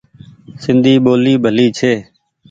[0.63, 1.93] سندي ٻولي ڀلي ڇي۔